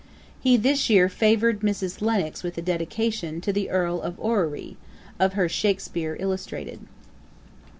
He 0.39 0.57
this 0.57 0.89
year 0.89 1.09
favoured 1.09 1.59
Mrs. 1.59 2.01
Lennox 2.01 2.41
with 2.41 2.57
a 2.57 2.61
Dedication[*] 2.63 3.39
to 3.43 3.53
the 3.53 3.69
Earl 3.69 4.01
of 4.01 4.19
Orrery, 4.19 4.75
of 5.19 5.33
her 5.33 5.47
Shakspeare 5.47 6.17
Illustrated. 6.19 6.79